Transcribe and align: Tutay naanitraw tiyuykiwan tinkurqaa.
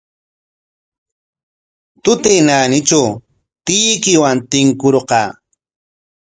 Tutay 2.03 2.37
naanitraw 2.45 3.09
tiyuykiwan 3.65 4.37
tinkurqaa. 4.51 5.27